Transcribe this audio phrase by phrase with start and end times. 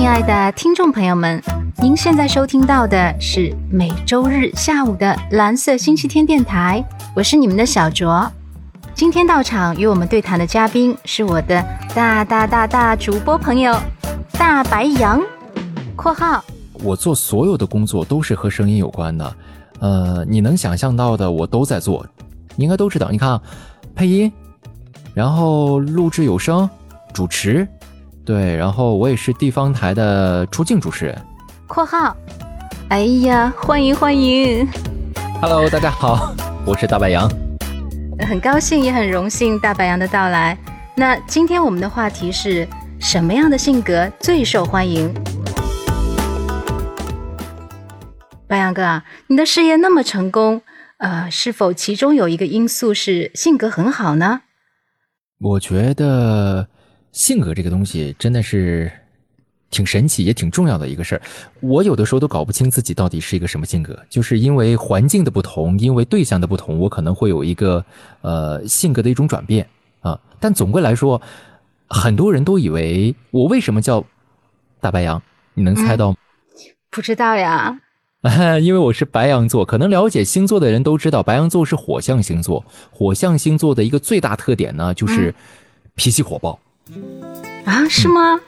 [0.00, 1.42] 亲爱的听众朋友们，
[1.76, 6.82] 您现在收听到的是每周日下午的蓝色星期天电台，
[7.14, 8.26] 我是你们的小卓。
[8.94, 11.62] 今天到场与我们对谈的嘉宾是我的
[11.94, 13.78] 大大大大主播朋友
[14.32, 15.20] 大白羊
[15.94, 16.42] （括号
[16.82, 19.36] 我做所有的工作都是和声音有关的，
[19.80, 22.06] 呃，你能想象到的我都在做，
[22.56, 23.10] 你应该都知道。
[23.10, 23.38] 你看，
[23.94, 24.32] 配音，
[25.12, 26.66] 然后录制有声，
[27.12, 27.68] 主持，
[28.30, 31.20] 对，然后我也是地方台的出镜主持人。）
[31.66, 32.16] 括号。
[32.88, 34.64] 哎呀，欢迎欢迎
[35.42, 36.32] ！Hello，大家好，
[36.64, 37.28] 我是大白杨。
[38.20, 40.56] 很高兴也很荣幸大白杨的到来。
[40.94, 42.68] 那今天我们的话题是
[43.00, 45.12] 什么样的性格最受欢迎？
[48.46, 50.62] 白杨哥啊，你的事业那么成功，
[50.98, 54.42] 呃，是否其中有一个因素是性格很好呢？
[55.40, 56.68] 我觉得
[57.12, 58.90] 性格这个东西真的是
[59.70, 61.22] 挺神奇，也挺重要的一个事儿。
[61.60, 67.84] 我有的时候都搞不清自己到底是一个什么性格，就是因为环境的不同，因为对象的不同，我可能会有一个
[68.22, 69.66] 呃性格的一种转变
[70.00, 70.18] 啊。
[70.38, 71.20] 但总归来说，
[71.88, 74.04] 很多人都以为我为什么叫
[74.80, 75.22] 大白羊，
[75.54, 76.16] 你能猜到吗？
[76.90, 77.80] 不知道呀。
[78.60, 82.64] 因为我是白羊座，可能了解星座的人都知道，白羊座是火象星座。
[82.90, 85.34] 火象星座的一个最大特点呢，就是
[85.94, 86.58] 脾气火爆。
[87.64, 88.38] 啊，是吗？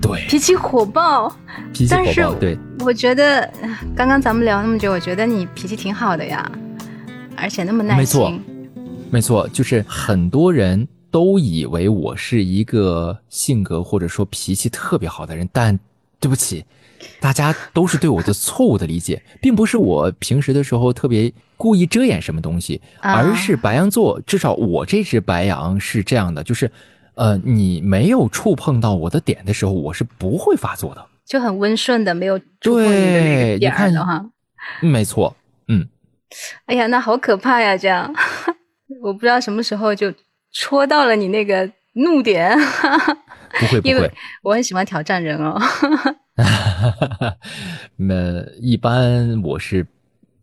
[0.00, 1.34] 对，脾气火爆，
[1.72, 2.58] 脾气火爆，对。
[2.80, 6.50] 我觉得呃刚刚咱们聊那么久，我觉得你脾气挺好的呀，
[7.36, 8.42] 而且那么耐没错心。
[9.10, 15.78] 没错，就是很多人都以为我是一个性格或者说脾气特别好的人，但
[16.20, 16.64] 对不起，
[17.20, 26.70] 大家都是对我的错误的理解， 并不是我平时的时候特别故意遮掩什么东西，啊而是白羊座，至少我这只白羊是这样的，就是，
[27.14, 31.06] 呃，你没有触碰到我的点的时候，我是不会发作的。
[31.24, 34.24] 就很温顺的，没有触碰你的那对个点儿你看的哈。
[34.80, 35.34] 没错，
[35.68, 35.86] 嗯，
[36.66, 37.76] 哎呀，那好可怕呀！
[37.76, 38.12] 这样，
[39.02, 40.12] 我不知道什么时候就
[40.52, 42.56] 戳到了你那个怒点，
[43.60, 44.12] 不会不因为会。
[44.42, 45.60] 我很喜欢挑战人哦。
[47.96, 49.86] 那一般我是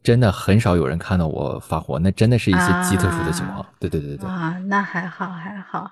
[0.01, 3.59] 真的很少有人看到我发火，那真的是一些极特殊的情况。
[3.59, 5.91] 啊对对对对，啊，那还好还好。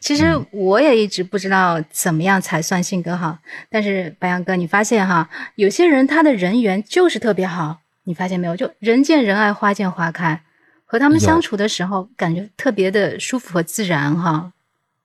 [0.00, 3.38] 其实嗯我也一直不知道怎么样才算性格好，
[3.70, 8.56] 但是白羊哥，你发现哈，有些人他的人缘就是特别好，你发现没有？
[8.56, 10.42] 就人见人爱，花见花开，
[10.84, 14.52] 和他们相处的时候，感觉特别的舒服和自然哈。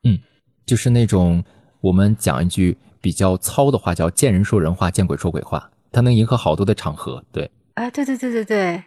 [0.04, 0.20] 嗯
[0.66, 1.44] 就是那种
[1.82, 5.70] 我们讲一句比较糙的话，叫见人说人话，见鬼说鬼话。
[5.92, 8.84] 他能迎合好多的场合，对，啊，对对对对对，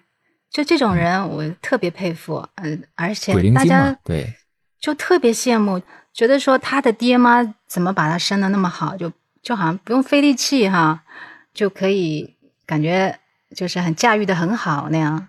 [0.52, 4.32] 就这种人我特别佩服，嗯、而且鬼灵精大家嘛，对，
[4.82, 5.80] 就特别羡慕，
[6.12, 9.10] 觉得说他的爹妈怎么把他生的那么好，就
[9.40, 11.04] 就好像不用费力气哈，
[11.54, 12.34] 就可以
[12.66, 13.16] 感觉
[13.54, 15.28] 就是很驾驭的很好那样。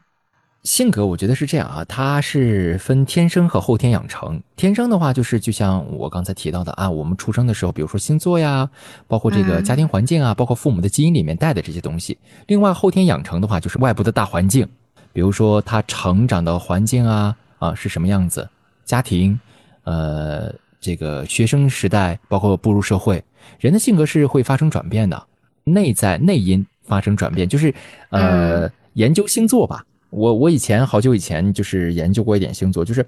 [0.63, 4.41] 性格我觉得是这样啊，它是分天生和后天养成。
[4.55, 8.67] 天生的话，就是就像我刚才提到的啊，我们出生的时候，比如说星座呀，
[9.07, 12.17] 包括这个嗯家庭环境啊，包括父母的基因里面带的这些东西。
[12.47, 14.67] 另外，后天养成的话，就是外部的大环境，
[15.11, 18.49] 比如说他成长的环境啊啊是什么样子，
[18.85, 19.39] 家庭，
[19.83, 23.23] 呃，这个学生时代，包括步入社会，
[23.59, 25.27] 人的性格是会发生转变的，
[25.63, 27.73] 内在内因发生转变，就是
[28.09, 29.83] 呃、嗯研究星座吧。
[30.11, 33.03] 我我以前好久以前就是研究过一点星座，就是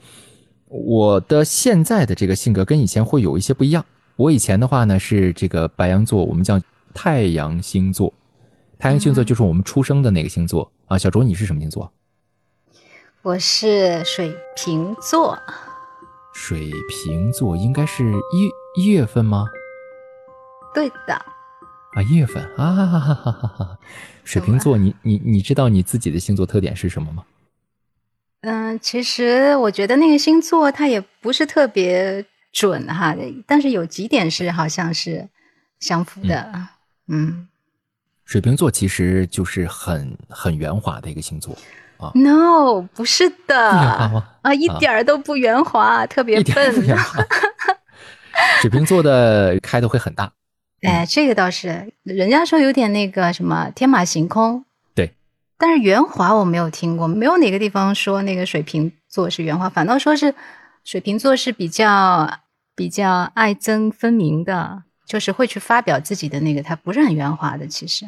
[0.67, 3.85] 我的现在的这个性格跟以前会有一些不一样。
[4.15, 6.59] 我以前的话呢是这个白羊座，我们叫
[6.91, 8.11] 太阳星座，
[8.79, 10.97] 太阳星座就是我们出生的那个星座啊。
[10.97, 11.93] 小卓你是什么星座？
[13.21, 15.37] 我是水瓶座，
[16.35, 18.51] 水瓶座应该是一
[18.81, 19.47] 一月份吗？
[20.73, 21.13] 对的，
[21.93, 23.79] 啊，一月份啊哈哈哈哈哈哈！
[24.25, 27.23] 水瓶座，你你你知道你自己的星座特点是什么吗？
[28.41, 33.15] 嗯，其实我觉得那个星座它也不是特别准哈，
[33.47, 35.27] 但是有几点是好像是
[35.79, 36.67] 相符的，
[37.07, 37.47] 嗯
[38.25, 41.57] 水瓶座其实就是很很圆滑的一个星座，
[42.13, 44.27] No，不是的，圆滑吗？
[44.41, 46.73] 啊，一点儿都不圆滑，特别笨。
[48.61, 50.31] 水瓶座的开的会很大，
[50.81, 54.65] 哎，这个倒是，人家说有点那个什么天马行空。
[54.93, 55.13] 对。
[55.57, 60.35] 但是圆滑我没有听过，没有哪个地方说那个水瓶座是圆滑，反倒说是
[60.83, 62.39] 水瓶座是比较
[62.75, 67.65] 比较爱憎分明的，就是会去发表自己的那个，他不是很圆滑的。
[67.67, 68.05] 其实，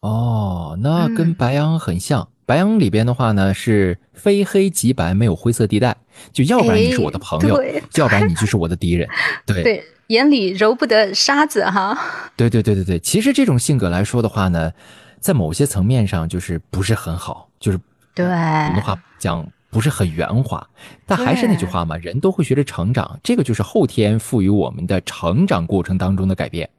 [0.00, 2.28] 哦，那跟嗯白羊很像。
[2.48, 5.94] 白羊里边的话呢是非黑即白，没有灰色地带，
[6.32, 9.06] 就要不然你是我的朋友，哎要不然你就是我的敌人。
[9.44, 11.98] 对对，眼里揉不得沙子哈。
[12.36, 14.72] 对对对对对，其实这种性格来说的话呢，
[15.20, 17.78] 在某些层面上就是不是很好，就是
[18.14, 20.66] 对，我们的话讲不是很圆滑。
[21.04, 26.70] 但还是那句话嘛，人都会学着成长，这个就是后天赋予我们的成长过程当中的改变。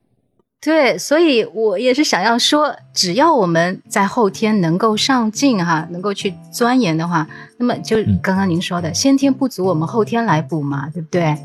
[0.61, 7.25] 对，所以我也是想要说，只要我们在后天能够上进哈，能够去钻研的话，
[7.57, 11.37] 那么就嗯刚刚您说的，先天不足，我们后天来补嘛，对不对？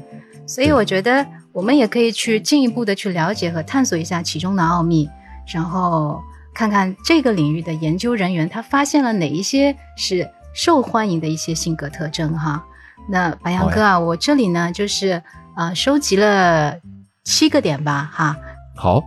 [0.48, 5.08] 所以我觉得我们也可以去进一步的去了解和探索一下其中的奥秘，
[5.46, 6.20] 然后
[6.52, 12.64] 看看这个领域的研究人员他发现了哪一些是受欢迎的一些性格特征哈。
[13.08, 15.22] 那白羊哥啊，我这里呢就是
[15.56, 16.74] 呃收集了
[17.22, 18.36] 七个点吧哈。
[18.74, 19.02] 好，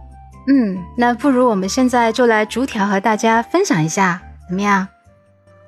[0.47, 4.87] 嗯，那不如我们现在就来逐条和大家分享一下，怎么样？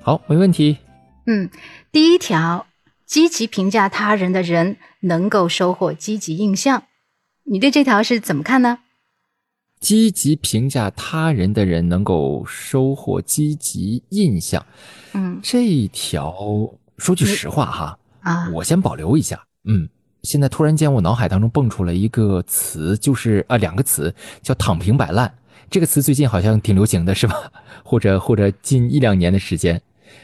[0.01, 0.78] 好，没问题。
[1.25, 1.50] 嗯，
[1.92, 2.66] 第一条，
[3.06, 6.84] 积极评价他人的人能够收获积极印象。
[7.44, 8.80] 你对这条是怎么看呢？
[9.80, 14.66] 积极评价他人的人能够收获积极印象。
[15.13, 16.34] 嗯这一条
[16.98, 19.42] 说句实话哈，啊，我先保留一下。
[19.66, 19.88] 嗯，
[20.30, 25.34] 现在突然间我脑海当中蹦出了一个词，就是啊两个词，叫“躺平摆烂”。
[25.72, 27.36] 这个词最近好像挺流行的，是吧？
[27.84, 29.81] 或者或者近一两年的时间，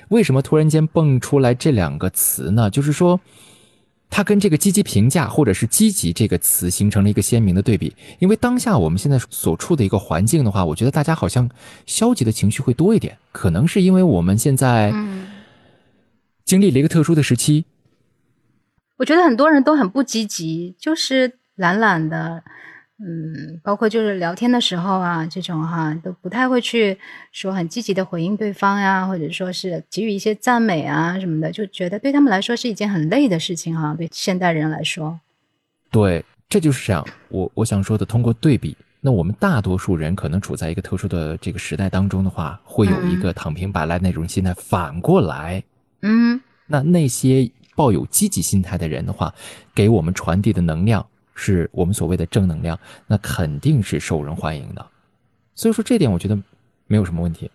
[0.09, 2.69] 为什么突然间蹦出来这两个词呢？
[2.69, 3.19] 就是说，
[4.11, 7.91] 它跟这个积极评价或者是积极这个词形成了一个鲜明的对比。
[8.19, 11.49] 因为当下我们现在所处的一个环境的话，我觉得大家好像
[11.87, 15.25] 消极的情绪会多一点，可能是因为我们现在嗯，
[16.43, 17.65] 经历了一个特殊的时期，
[18.97, 22.43] 我觉得很多人都很不积极，就是懒懒的。
[22.97, 26.97] 嗯，包括就是聊天的时候啊，这种哈都不太会去
[27.33, 33.93] 说很积极的回应对方呀，或者说是给予一些赞美啊什么的，就觉得对他们来说是一件很累的事情哈。
[33.97, 35.19] 对现代人来说，
[35.91, 37.05] 对，这就是这样。
[37.27, 44.53] 我我想说的，通过对比，那我们大多数人可能处在一个特殊的这个时代当中的话，会有一个躺平摆烂那种心态。
[44.53, 45.61] 反过来，
[46.01, 49.33] 嗯那那些抱有积极心态的人的话，
[49.73, 54.85] 给我们传递的能量是我们所谓的正能量，那肯定是受人欢迎的。
[55.53, 56.37] 所以说这点，我觉得
[56.87, 57.51] 没有什么问题。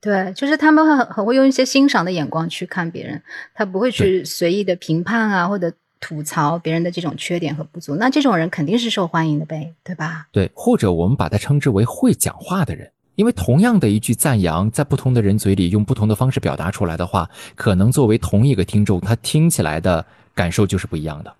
[0.00, 3.20] 对，就是他们很很会用一些欣赏的眼光去看别人，
[3.54, 7.96] 他不会去随意的评判啊，或者吐槽别人的这种缺点和不足。
[7.96, 10.28] 那这种人肯定是受欢迎的呗，对吧？
[10.30, 21.34] 对，或者我们把它称之为会讲话的人，因为同样的一句赞扬，在不同的人嘴里用不同的方式表达出来的话，可能作为同一个听众，他听起来的感受就是不一样的。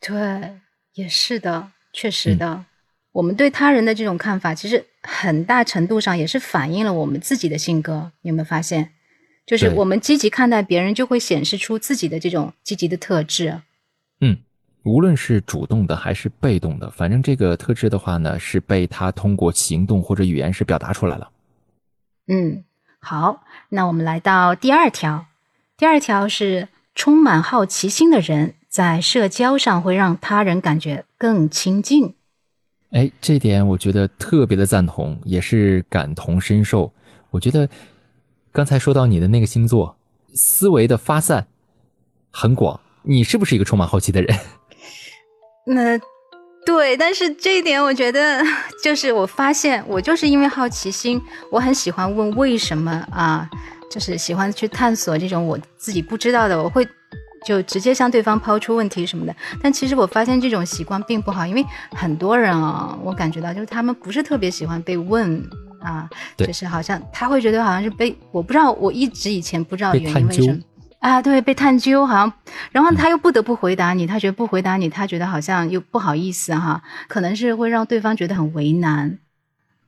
[0.00, 0.58] 对，
[0.94, 2.64] 也是的，确实的。
[3.12, 8.12] 我们对他人的这种看法，其实很大程度上也是反映了我们自己的性格。
[8.22, 8.90] 你有没有发现？
[9.46, 13.60] 就是我们积极看待别人，就会显示出自己的这种积极的特质。
[14.84, 21.30] 嗯，无论是主动的还是被动的，反正这个特质的话呢，是被他通过行动或者语言是表达出来了。
[22.28, 22.64] 嗯，
[23.00, 25.26] 好，那我们来到第二条。
[25.76, 32.14] 第二条是充满好奇心的人在社交上会让他人感觉更亲近。
[32.90, 36.92] 哎，这点我觉得特别的赞同，也是感同身受。
[37.30, 37.68] 我觉得
[38.52, 39.96] 刚才说到你的那个星座，
[40.34, 41.46] 思维的发散
[42.30, 44.36] 很广，你是不是一个充满好奇的人？
[45.70, 45.98] 那
[46.66, 48.42] 对，但是这一点我觉得，
[48.84, 53.48] 就是我发现我就是因为好奇心，我很喜欢问为什么啊，
[53.90, 56.86] 就是喜欢去探索这种我自己不知道的，我会
[57.46, 59.34] 就直接向对方抛出问题什么的。
[59.62, 65.42] 但其实我发现这种习惯并不好，因为很多人啊，我感觉到就是他们不是特别喜欢被问
[65.80, 70.58] 啊，就是好像他会觉得好像是被我不知道，我一直以前不知道原因为什么。
[71.00, 72.32] 啊，对，被探究好像，
[72.72, 79.18] 然后他又不得不回答你，他觉得不回答你，他觉得好像又不好意思哈，可能是会让对方觉得很为难。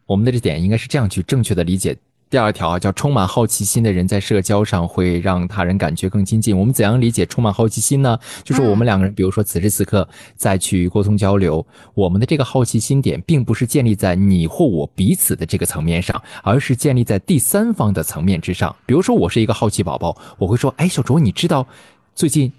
[0.07, 1.97] 我们的这点应该是这样去正确的理解。
[2.33, 6.57] 第二条啊，叫充满好奇心的人在社交上会让他人感觉更亲近。
[6.59, 8.19] 我们怎样理解充满好奇心呢？
[8.43, 18.75] 就是我们两个人，比如说此时此刻再去沟通交流，我们的这个好奇心点，并不是建立在你或我彼此的这个层面上，而是建立在第三方的层面之上。
[18.87, 21.67] 比如说，我是一个好奇宝宝，我会说：“哎，小卓，你知道
[22.15, 22.51] 最近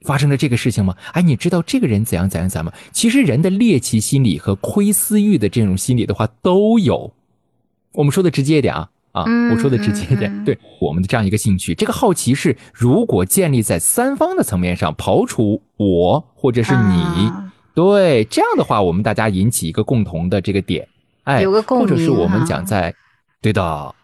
[0.00, 0.96] 发生了这个事情吗？
[1.12, 7.12] 哎，你知道这个人怎样怎样怎样吗？”其实人的猎奇心理和窥私欲的这种心理的话都有。
[7.92, 8.88] 我们说的直接一点啊。
[9.12, 17.52] 啊，嗯我说的直接一点，对我们的这样一个兴趣，这个好奇是如果建立在三方的层面上，刨除我或者是你，啊。
[17.74, 20.86] 对这样的话，我们大家引起一个共同的这个点，
[21.24, 22.94] 哎，有个共鸣或者是我们讲在，
[23.40, 23.94] 对的，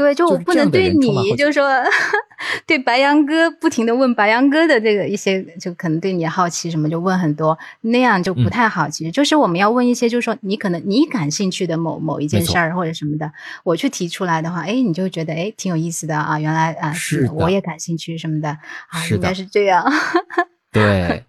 [0.00, 1.68] 对，就我不能对你，就是说，
[2.66, 8.88] 对白羊哥不停的问白羊哥的这个一些，就可能对你好奇什么，就问很多，那样就不太好。
[8.88, 13.30] 其实就是我们要问一些，就是说你可能你感兴趣的某某一件事儿或者什么的，
[13.62, 19.84] 我去提出来的话，哎，你就觉得哎挺有意思的啊，原来啊，是我也感兴趣什么的啊，应该是这样。
[20.72, 21.24] 对。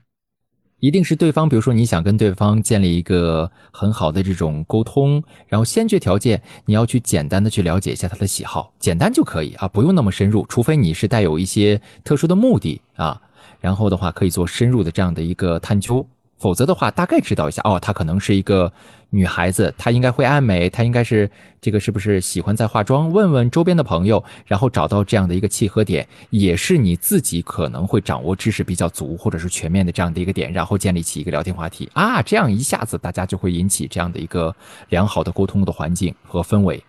[0.82, 13.22] 一定是对方，比如说你想跟对方建立一个很好的这种沟通，然后先决条件你要去简单的去了解一下他的喜好，简单就可以啊，不用那么深入，除非你是带有一些特殊的目的啊，
[13.60, 16.06] 然后的话可以做深入的这样的一个探究。
[16.42, 18.74] 否则的话，大概知道一下哦，她可能是一个
[19.12, 21.30] 女孩子，她应该会爱美，她应该是
[21.62, 23.12] 这个是不是喜欢在化妆？
[23.12, 34.56] 问问周边的朋友，然后找到这样的一个契合点，也是你自己可能会掌握知识比较足或者是全面的这样的一个点，然后建立起一个聊天话题啊，这样一下子大家就会引起这样的一个
[34.90, 36.84] 良好的沟通的环境和氛围，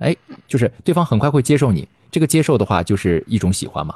[0.00, 0.14] 哎，
[0.46, 3.94] 就是对方很快会接受你，这个接受的话就是一种喜欢嘛。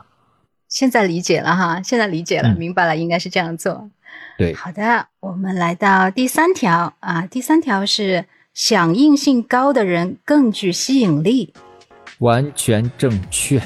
[0.68, 3.90] 现在理解了哈，现在理解了，明白了，应该是这样做。
[4.38, 11.52] 对，好的，我们来到第三条啊，第三条是响应性高的人更具吸引力，
[12.18, 13.60] 完全正确。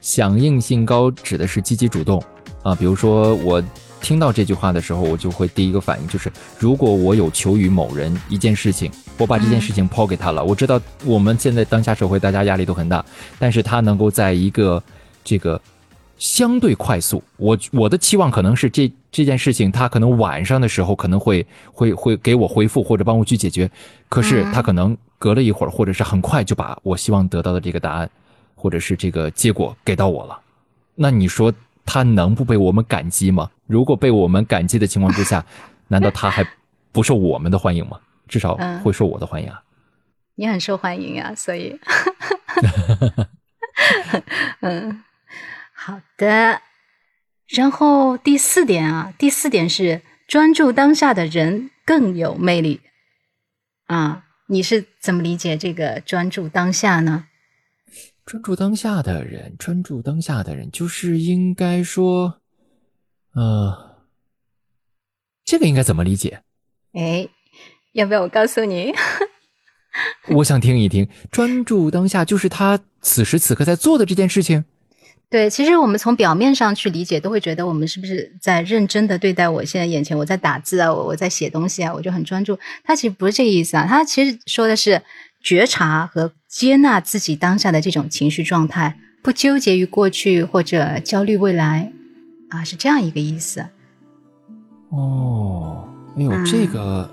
[0.00, 2.22] 响应性高指的是积极主动
[2.62, 3.62] 啊，比如说我
[4.00, 13.04] 听到这句话的时候，我就会第一个反应就是，如果我有求于某人一件事情，我把这件事情抛给他了，我知道我们现在当下社会大家压力都很大，
[13.38, 14.82] 但是他能够在一个
[15.24, 15.60] 这个。
[16.18, 23.70] 相对快速，我我的期望可能是这这件事情，他可能晚上的时候可能会会会给我回复或者帮我去解决，
[24.08, 28.10] 可是他可能隔了一会儿，或者是很快就把我希望得到的这个答案，
[28.54, 30.40] 或者是这个结果给到我了。
[30.94, 31.52] 那你说
[31.84, 33.50] 他能不被我们感激吗？
[33.66, 35.44] 如果被我们感激的情况之下，
[35.88, 36.46] 难道他还
[36.92, 38.00] 不受我们的欢迎吗？
[38.26, 39.60] 至少会受我的欢迎啊。
[40.34, 41.78] 你很受欢迎啊，所以，
[44.60, 45.02] 嗯。
[45.86, 46.60] 好的，
[47.46, 52.80] 然后第四点啊，第四点是专注当下的人更有魅力
[53.86, 54.24] 啊。
[54.48, 57.28] 你是怎么理解这个专注当下呢？
[58.24, 62.40] 专注当下的人，专注当下的人，就是应该说，
[63.34, 64.02] 呃，
[65.44, 66.42] 这个应该怎么理解？
[66.94, 67.28] 哎，
[67.92, 68.92] 要不要我告诉你？
[70.34, 71.08] 我想听一听。
[71.30, 74.64] 专注当下，就是他此时此刻在做的这件事情。
[75.28, 82.56] 对，其实我们从表面上去理解，都会觉得我们是不是在认真的对待我现在眼前，我在打字啊，我我在写东西啊，我就很专注。
[82.84, 85.02] 他其实不是这个意思啊，他其实说的是
[85.42, 91.92] 觉察和接纳自己当下的这种情绪状态，不纠结于过去或者焦虑未来，
[92.50, 93.66] 啊，是这样一个意思。
[94.90, 97.10] 哦，哎呦，这个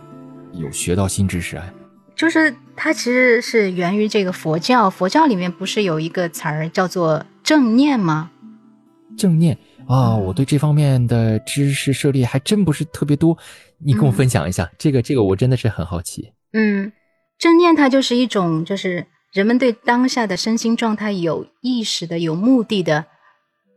[0.54, 1.66] 有学到新知识啊。
[2.16, 8.32] 就是它其实是源于这个佛教，佛教里面不是有一个词儿叫做正念吗？
[9.18, 9.58] 正念
[9.88, 13.38] 啊，我对这方面的知识涉猎还真不是特别多，
[13.78, 16.32] 你跟我分享一下，这个这个我真的是很好奇。
[16.54, 16.92] 嗯，
[17.38, 23.06] 正念它就是一种，就是人们对当下的身心状态有意识的、有目的的，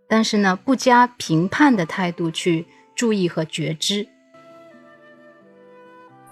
[0.09, 4.07] 但是呢不加评判的态度去注意和觉知。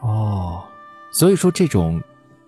[0.01, 0.65] 哦。
[1.13, 2.03] 所以说，这种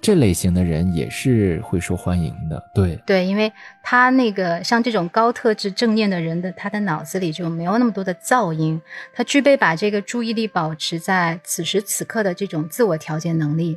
[0.06, 8.80] 这类型的人也是会受欢迎的，对对，因为他那个像这种高特质正念的人的，他的脑子里就没有那么多的噪音，
[9.12, 13.76] 他具备把这个注意力保持在此时此刻的这种自我调节能力。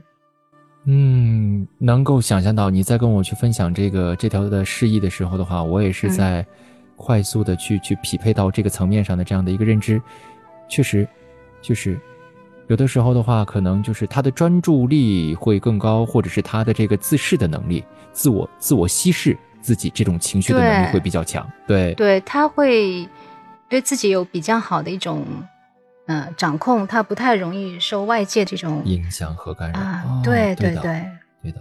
[0.85, 6.45] 嗯，能够想象到你在跟我去分享这个这条的示意的时候的话，我也是在
[6.95, 9.99] 快速的去去匹配到这个层面上的这样的一个认知，
[10.67, 11.07] 确实，
[11.59, 11.99] 就是。
[12.69, 17.83] 有的时候的话，可能就是他的专注力会更高，或者是他的这个自视的能力、
[18.13, 21.43] 自我自我稀释自己这种情绪的能力会比较强。
[21.65, 23.09] 对，对他会
[23.67, 25.25] 对自己有比较好的一种
[26.05, 29.79] 嗯掌控，他不太容易受外界这种影响和干扰。
[29.79, 31.03] 啊，对对对，
[31.41, 31.59] 对的。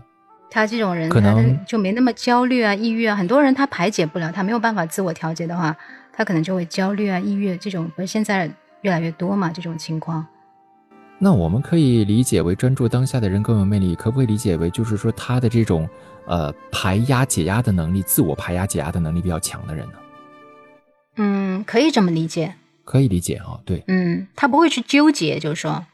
[0.50, 3.16] 他这种人可能就没那么焦虑啊、抑郁啊。
[3.16, 5.74] 很多人他排解不了，他没有办法自我调节的话，
[6.12, 7.90] 他可能就会焦虑啊、抑郁这种。
[7.96, 8.50] 不是现在
[8.82, 9.50] 越来越多嘛？
[9.50, 10.26] 这种情况。
[11.20, 15.88] 那我们可以理解为专注当下的人更有魅力，可不可以理解为就是说他的这种
[16.26, 19.94] 呃排压解压的能力，自我排压解压的能力比较强的人呢？
[21.16, 22.54] 嗯，可以这么理解。
[22.84, 23.82] 可以理解啊，对。
[23.88, 25.84] 嗯，他不会去纠结，就是说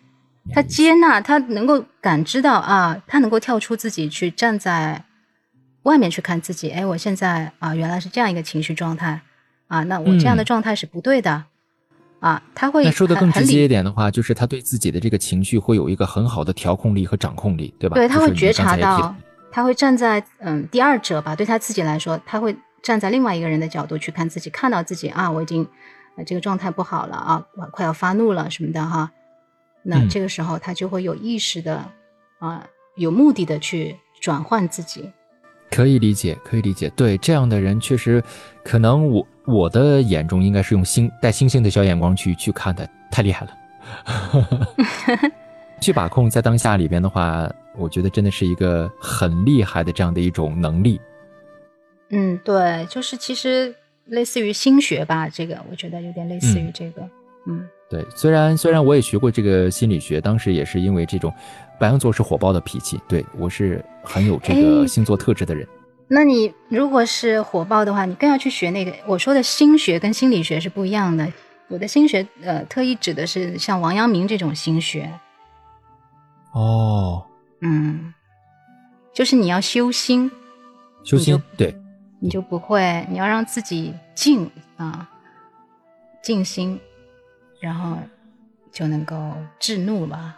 [0.53, 5.05] 他接纳，他能够感知到啊，他能够跳出自己去站在
[5.85, 6.69] 外面去看自己。
[6.69, 9.23] 哎，我现在啊，原来是这样一个情绪状态
[9.69, 11.47] 啊，那我这样的状态是不对的。
[12.25, 17.97] 啊，他会那说的更直接一点的话，就是他对自己的这个情绪会有一个很好的调控力和掌控力，对吧？
[17.97, 19.15] 对，他会觉察到，
[19.53, 25.69] 他会站在嗯第二者吧，对他自己来说，他会站在另外一个人的角度去看自己，看到自己啊，我已经
[26.17, 29.11] 呃这个状态不好了啊，我快要发怒了什么的哈。
[29.83, 31.85] 那嗯这个时候他就会有意识的
[32.39, 32.67] 啊，
[32.97, 35.13] 有目的的去转换自己。
[35.75, 36.89] 可以理解，可以理解。
[36.91, 38.23] 对这样的人，确实
[38.63, 43.51] 可能我我的眼中应该是用星带星星的小眼光去去看的，太厉害了。
[45.83, 51.01] 去把控在当下里边的话，我觉得真的是一个很厉害的这样的一种能力。
[52.11, 57.03] 嗯，对，就是其实类似于心学吧，这个我觉得有点类似于这个。
[57.49, 61.33] 嗯对，虽然虽然我也学过这个心理学，当时也是因为这种
[61.79, 65.65] 白羊座是火爆的脾气，对我是很有这个哎星座特质的人。
[66.09, 71.33] 那你如果是火爆的话，你更要去学那个我说的心学跟心理学是不一样的。
[71.69, 75.09] 我的心学，呃，特意指的是像王阳明这种心学，
[76.53, 77.25] 哦，
[77.61, 78.13] 嗯，
[79.13, 80.29] 就是你要修心，
[81.05, 81.73] 修心对，
[82.21, 85.09] 你就不会，你要让自己静啊，
[86.23, 86.81] 静心，
[87.65, 87.97] 然后
[88.71, 89.17] 就能够
[89.59, 90.37] 制怒了。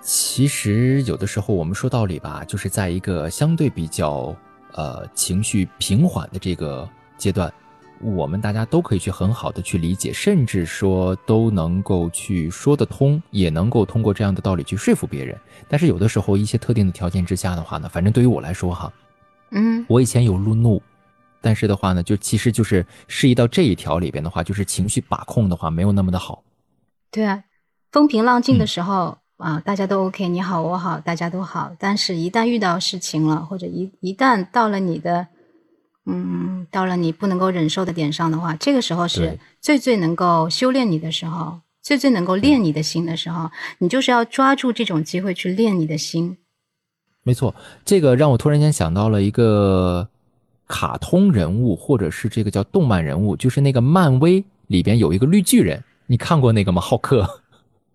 [0.00, 4.34] 其实有的时候我们说道理吧，就是在一个相对比较
[4.72, 6.88] 呃情绪平缓的这个
[7.18, 7.52] 阶段，
[8.00, 15.36] 我们大家都可以去很好的去理解，甚至说都能够去说得通，也能够通过这样的道理去说服别人。
[15.68, 18.90] 但是有的时候一些特定的条件之下的话呢，反正对于我来说哈，
[19.50, 20.80] 嗯我以前有路怒，
[21.40, 26.42] 但是的话呢，就其实就是适宜到这一条里边的话，就是情绪把控的话没有那么的好。
[27.10, 27.44] 对啊，
[27.90, 31.72] 风平浪静的嗯时候、啊，大家都 OK，你好我好，大家都好。
[31.78, 35.28] 但是，一旦遇到事情了，或者一一旦到了你的，
[36.06, 43.50] 嗯，到了你不能够忍受的点上的话，这个时候是最最能够修炼你的时候，最最能够练你的心的时候。
[43.78, 46.36] 你就是要抓住这种机会去练你的心。
[47.22, 47.54] 没错，
[47.84, 50.08] 这个让我突然间想到了一个
[50.68, 56.80] 卡通人物，或者是这个叫动漫人物，就是那个漫威里边有一个绿巨人，你看过那个吗？
[56.80, 57.40] 浩克。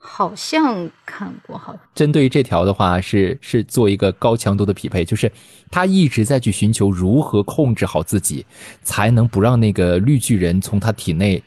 [0.05, 5.31] 好像看过，好针对于这条的话，是是做一个高强度的匹配，就是
[5.71, 8.45] 他一直在去寻求如何控制好自己，
[8.81, 11.41] 才能不让那个绿巨人从他体内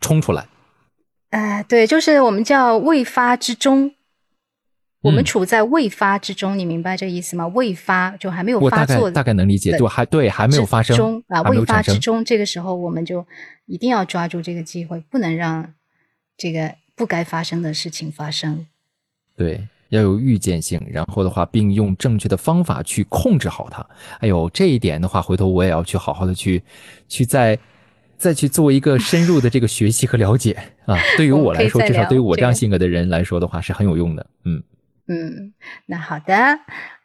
[0.00, 0.46] 冲出来。
[1.30, 3.92] 哎，对，就是我们叫未发之中，
[5.08, 7.46] 我们嗯处在未发之中，你明白这个意思吗？
[7.48, 11.82] 未发就还没有我大概发作大概能理解，对对，还对还没有发生中啊，未发。
[11.82, 13.26] 之中，这个时候我们就
[13.66, 15.72] 一定要抓住这个机会，不能让
[16.36, 18.66] 这个不该发生的事情发生。
[19.36, 23.86] 对，要有预见性，然后的话，并用正确的方法去控制好它。
[24.20, 26.62] 哎呦，这一点的话，回头我也要去好好的去，
[27.08, 27.58] 去再
[28.16, 30.98] 再去做一个深入的这个学习和了解啊。
[31.16, 34.26] 对于 我来说，至少对于我这样性格的人来说的话，是很有用的。
[34.44, 34.62] 嗯，
[35.08, 35.52] 嗯，
[35.86, 36.60] 那好的，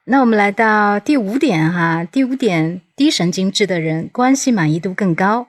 [0.06, 5.48] 那我们来到第五点哈，第五点，低神经质的人关系满意度更高。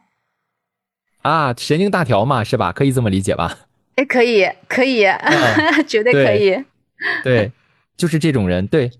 [1.22, 2.70] 啊，神经大条嘛，是吧？
[2.72, 3.58] 可以这么理解吧？
[3.96, 5.04] 哎，可以，可以，
[5.86, 6.64] 绝对可以。
[7.22, 7.50] 对，
[7.96, 8.90] 就是这种人，对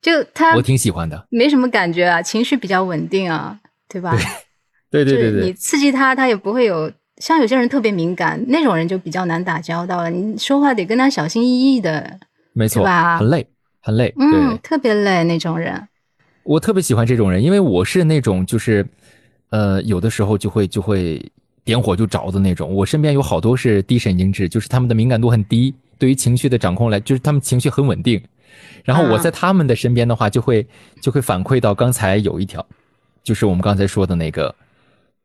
[0.00, 1.26] 就他我挺喜欢的。
[1.30, 4.16] 没什么感觉啊，情绪比较稳定啊，对吧？
[4.90, 6.92] 对对对就是你，刺激他，他也不会有。
[7.18, 10.10] 像有些人特别敏感，那种人就比较难打交道了。
[10.10, 12.18] 你说话得跟他小心翼翼的，
[12.54, 12.86] 没错，
[13.18, 13.46] 很累，
[13.82, 14.14] 很累。
[14.16, 15.86] 嗯，，特别累那种人。
[16.44, 18.86] 我特别喜欢这种人，因为我是那种就是，
[19.50, 21.20] 呃，有的时候就会就会
[21.64, 22.72] 点火就着的那种。
[22.72, 28.22] 我身边有好多是低神经质，就是他们的敏感度很低，对于情绪的掌控来，就是他们情绪很稳定。
[28.84, 30.66] 然后我啊在他们的身边的话，就会
[31.00, 32.64] 就会反馈到刚才有一条，
[33.22, 34.54] 就是我们刚才说的那个，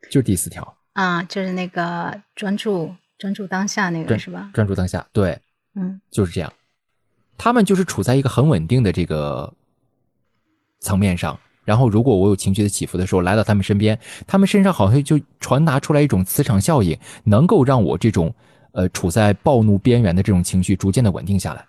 [0.09, 4.49] 就是第四条，啊，就是那个专注专注当下那个专是吧？
[4.53, 5.37] 专注当下，对，
[5.75, 6.51] 嗯就是这样。
[7.39, 9.52] 他们就是处在一个很稳定的这个
[10.82, 13.97] 层面上，然后如果我有情绪的起伏的时候，来到他们身边，
[14.28, 18.36] 他们身上好像就传达出来一种磁场效应，能够让我这种
[18.73, 21.65] 呃处在暴怒边缘的这种情绪逐渐的稳定下来。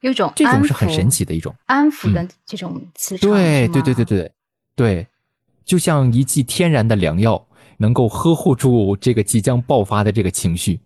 [0.00, 3.30] 有一种这种是很神奇的一种，安抚的这种磁场。
[3.30, 4.32] 对对对对对
[4.76, 5.06] 对，
[5.64, 7.42] 就像一剂天然的良药，
[7.78, 10.78] 能够呵护住这个即将爆发的这个情绪。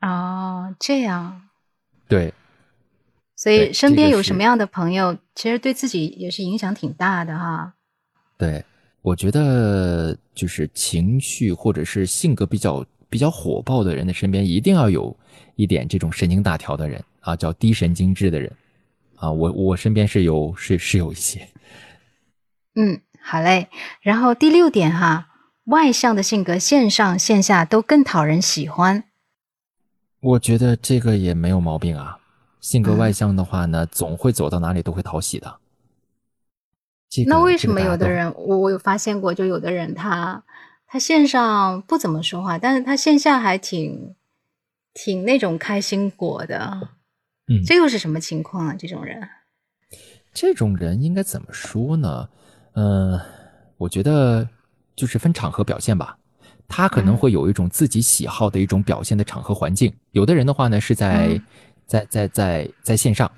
[0.00, 1.42] 哦，这样。
[2.06, 2.32] 对，
[3.38, 7.72] 所以身边有什么样的朋友，其实对自己也是影响挺大的哈。
[8.36, 8.64] 对，
[9.00, 15.16] 我觉得就是情绪或者是性格比较比较火爆的人的身边，一定要有
[15.54, 18.52] 一点这种神经大条的人啊，叫低神经质的人
[19.14, 19.30] 啊。
[19.30, 21.48] 我我身边是有是是有一些，
[22.74, 23.68] 嗯，好嘞。
[24.00, 25.28] 然后第六点哈，
[25.66, 29.04] 外向的性格线上线下都更讨人喜欢。
[30.18, 32.18] 我觉得这个也没有毛病啊。
[32.60, 35.58] 性格嗯外向的话呢，总会走到哪里都会讨喜的。
[37.08, 38.08] 这个那为什么有的？
[38.10, 40.42] 人，我我有发现过，就有的人他
[40.86, 44.14] 他线上不怎么说话，但是他线下还挺
[44.92, 46.88] 挺那种开心果的，
[47.46, 48.74] 嗯这又是什么情况啊？
[48.78, 49.28] 这种人，
[50.34, 52.28] 这种人应该怎么说呢？
[52.74, 53.18] 嗯、
[53.76, 54.48] 我觉得
[54.94, 56.18] 就是分场合表现吧。
[56.68, 59.90] 他可能嗯会有一种自己喜好的一种表现的场合环境。
[60.10, 61.42] 有的人的话呢，是在、嗯
[61.88, 63.28] 在在在在线上，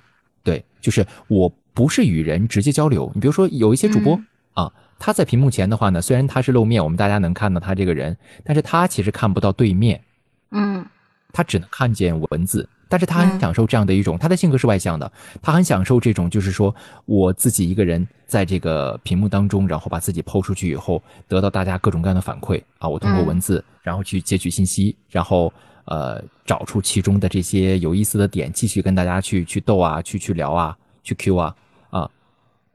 [0.42, 3.10] 对，就是我不是与人直接交流。
[3.14, 4.26] 你比如说有一些主播、嗯。
[4.52, 10.02] 啊，他在屏幕前的话呢，虽然他是露面，我们大家能看到他这个人，但是他其实看不到对面，
[10.50, 10.84] 嗯。
[11.32, 12.68] 他只能看见文字。
[12.88, 13.40] 但是他很嗯。
[13.40, 15.10] 享受这样的一种，他的性格是外向的，
[15.40, 22.60] 他很享受这种，就是说我自己一个人在这个屏幕当中，然后把自己抛出去以后，得到大家各种各样的反馈。
[22.78, 23.26] 啊，我通过嗯。
[23.26, 25.52] 文字，然后去截取信息，然后
[25.90, 31.54] 呃找出其中的这些有意思的点，继续跟大家去去斗啊，去去聊啊，去 Q 啊
[31.90, 32.10] 啊。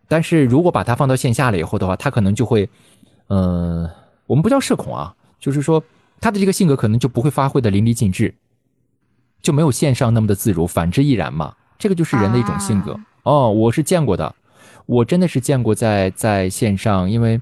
[0.07, 2.69] 但是如果把它放到线下了以后的话，他可能就会，
[3.29, 3.89] 嗯、
[4.27, 5.83] 我们不叫社恐啊，就是说
[6.21, 8.35] 他的这个性格可能就不会发挥的淋漓尽致，
[9.41, 11.55] 就没有线上那么的自如，反之亦然嘛。
[11.79, 14.33] 这个就是人的一种性格、哦，我是见过的，
[14.85, 17.41] 我真的是见过在在线上，因为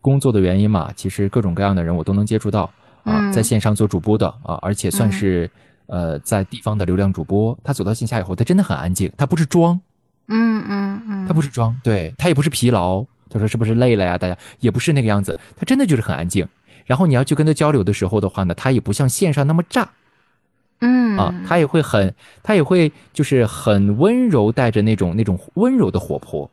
[0.00, 2.70] 工作的原因嘛，其实各种各样的人我都能接触到
[3.04, 5.50] 啊，嗯在线上做主播的啊，而且算是、
[5.86, 9.80] 呃在地方的流量主播，他走到线下以后，他真的很安静，他不是装，
[10.28, 14.16] 嗯嗯嗯，他不是装，对他也不是疲劳，他说是不是累了呀？
[14.16, 16.46] 大家也不是那个样子，他真的就是很安静。
[16.84, 19.88] 然后你要去跟他交流的时候的话呢，他也不像线上那么炸
[20.80, 26.50] 嗯啊，他也会很，他也会就是很温柔，带着那种那种温柔的活泼。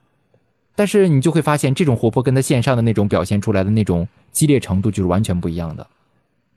[0.76, 5.86] 但是你就会发现，这种活泼跟他线上的那种表现出来的那种激烈程度就是完全不一样的。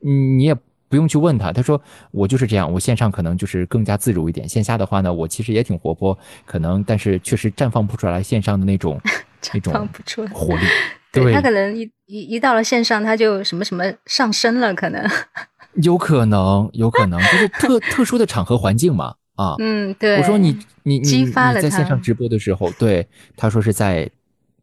[0.05, 0.55] 嗯，你也
[0.89, 8.99] 不用去问他，他说我就是这样，我线上可能就是更加自如一点，线下的话呢，我其实也挺活泼，可能但是确实绽放不出来线上的那种
[9.53, 9.89] 那种。
[10.33, 10.61] 活力。
[11.11, 15.03] 对对他可能一一一到了线上，他就什么什么上升了，可能。
[15.83, 20.17] 有可能，有可能，就是特特殊的场合环境嘛，啊，嗯，对。
[20.17, 24.09] 我说你你你激发了你在线上直播的时候，对他说是在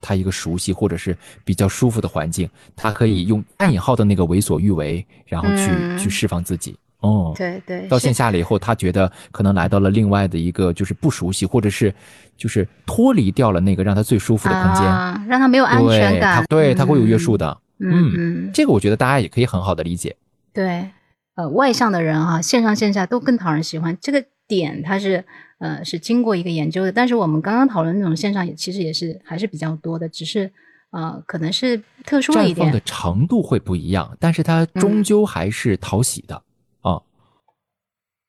[0.00, 6.76] 他一个熟悉或者是比较舒服的环境，他可以用暗引号的那个为所欲为，然后去、嗯去释放自己。
[7.00, 11.94] 哦，对对，到线下了以后，他觉得可能来到了另外的一个就是不熟悉，或者是
[12.36, 16.46] 就是脱离掉了那个让他最舒服的空间，啊，让他没有安全对，感他。
[16.46, 17.58] 对他会有约束的。
[17.78, 17.90] 嗯。
[17.90, 20.14] 嗯嗯，这个我觉得大家也可以很好的理解。
[20.52, 20.90] 对，
[21.36, 23.96] 呃，外向的人啊，线上线下都更讨人喜欢。
[23.98, 25.24] 这个点他是
[25.60, 30.50] 呃是经过一个研究的，但是我们刚刚讨论那种线上也其实也是还是比较多的，只是
[30.90, 32.82] 呃可能是特殊了一绽放的点。
[32.84, 36.42] 程度会不一样，但是它终究还是讨喜的
[36.80, 37.00] 啊。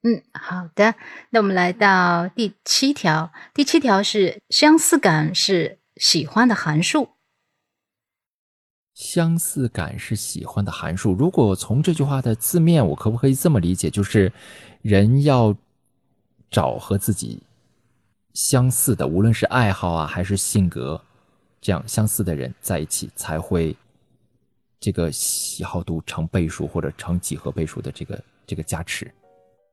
[0.03, 0.93] 嗯，好的，
[1.31, 7.09] 那我们来到第七条，第七条是相似感是喜欢的函数。
[8.93, 11.13] 相似感是喜欢的函数。
[11.13, 13.89] 如果从这句话的字面，我可不可以这么理解？
[13.89, 14.31] 就是
[14.83, 15.55] 人要
[16.51, 17.41] 找和自己
[18.33, 21.01] 相似的，无论是爱好啊还是性格，
[21.59, 23.75] 这样相似的人在一起，才会
[24.79, 29.09] 这个喜好度成倍数或者成几何倍数的这个这个加持，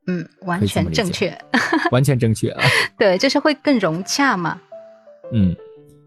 [0.07, 1.37] 嗯，完全正确。
[1.91, 2.64] 完全正确啊。
[2.97, 4.61] 对，就是会更融洽嘛。
[5.33, 5.55] 嗯，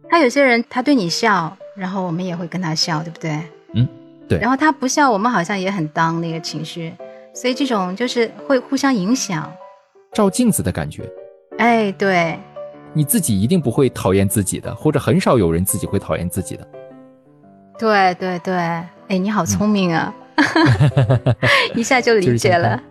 [0.10, 3.32] 他有些人他对你笑，然后我们也会跟他笑，对不对？
[3.74, 3.88] 嗯，
[4.28, 6.94] 对然后他不笑，我们好像也很当那个情绪，
[7.34, 9.52] 所以这种就是会互相影响。
[10.14, 11.10] 照镜子的感觉。
[11.58, 12.38] 哎，对，
[12.94, 16.68] 你自己一定不会讨厌自己的，或者很少有人自己会讨厌自己的。
[17.80, 20.14] 对对对，哎，你好聪明啊，
[21.76, 22.82] 一下就理解了。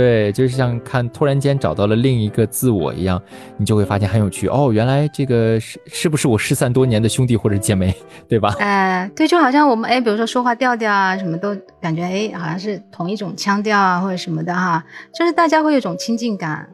[0.00, 3.22] 对，就是像看突然间找到了另一个自我一样，
[3.58, 7.94] 你就会发现很有趣哦，原来这个是是不是我失散多年的兄弟或者姐妹，
[8.26, 8.54] 对吧？
[8.60, 14.82] 哎，对，就好像我们哎，比如说说话调调啊，什么都感觉哎，好像是同一种腔调啊，或者什么的哈，
[15.12, 16.66] 就是大家会有一种亲近感，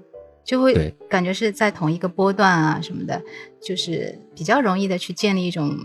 [0.45, 3.21] 就会对感觉是在同一个波段啊什么的，
[3.61, 5.77] 就是比较容易的去建立一种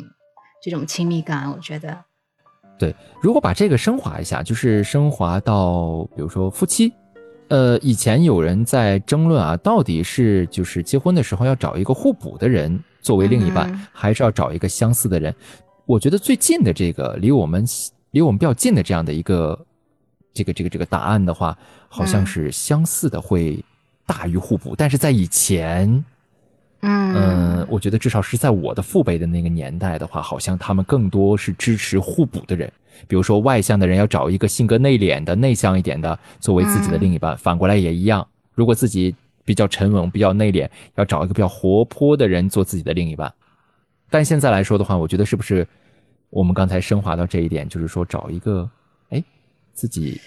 [0.61, 1.97] 这种亲密感，我觉得。
[2.77, 6.91] 对，如果把这个升华一下，就是升华到比如说夫妻，
[7.51, 15.35] 呃，以前有人在争论啊，到底是就是结婚的时候要找一个互补的人作为另一半，嗯还是要找一个相似的人？
[15.85, 17.65] 我觉得最近的这个离我们
[18.11, 19.65] 离我们比较近的这样的一个
[20.33, 21.57] 这个这个这个答案的话，
[21.89, 23.61] 好像嗯是相似的会
[24.05, 26.03] 大于互补，但是在以前。
[26.81, 32.71] 嗯嗯，我觉得至少是在我的父辈的那个年代的话，好像他们更多是支持互补的人。
[33.07, 38.27] 比如说，外向的人要找一个性格内敛的、内向一点的作为自己的另一半，反过来也一样。
[38.53, 43.31] 如果自己比较沉稳、比较内敛，要找一个比较活泼的人做自己的另一半。
[44.09, 45.67] 但现在来说的话，我觉得是不是
[46.29, 48.69] 我们刚才升华到这一点，就是说找一个
[49.09, 49.23] 哎
[49.73, 50.19] 自己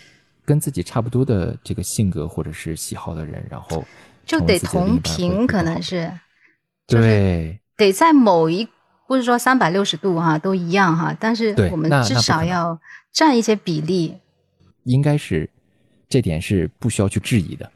[0.44, 3.84] 跟自己差不多的这个性格或者是喜好的人，然后
[4.26, 6.10] 就得同频，可能是
[6.86, 8.68] 对，得在某一
[9.06, 12.78] 不是说三百六十度哈都一样哈，但是我们至少要
[13.12, 14.16] 占一些比例，
[14.84, 15.48] 应该是
[16.08, 17.70] 这点是不需要去质疑的。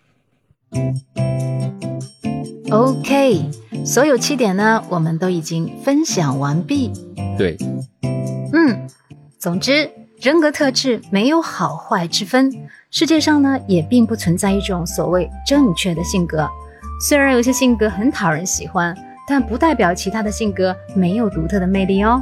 [2.71, 3.51] OK，
[3.85, 6.93] 所有七点呢，我们都已经分享完毕。
[7.39, 7.57] 对，
[8.53, 8.87] 嗯，
[9.39, 9.91] 总之，
[10.21, 12.53] 人格特质没有好坏之分，
[12.91, 16.47] 世界上呢也并不存在一种所谓正确的性格。
[17.01, 22.21] 虽然有些性格很讨人喜欢，但不代表其他的性格没有独特的魅力哦。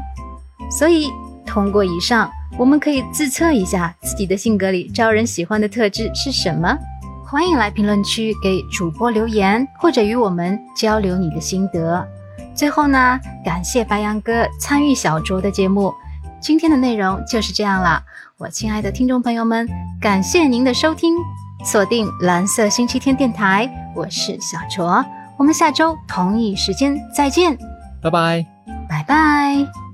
[0.71, 1.11] 所以，
[1.47, 6.77] 通过以上，我们可以自测一下自己的性格里招人喜欢的特质是什么。
[7.25, 12.07] 欢迎来评论区给主播留言，或者与我们交流你的心得。
[12.55, 15.93] 最后呢，感谢白羊哥参与小卓的节目。
[16.41, 18.03] 今天的内容就是这样了，
[18.39, 19.69] 我亲爱的听众朋友们，
[20.01, 21.17] 感谢您的收听，
[21.67, 25.05] 锁定蓝色星期天电台，我是小卓，
[25.37, 27.59] 我们下周同一时间再见，
[28.01, 28.47] 拜拜，
[28.89, 29.86] 拜拜。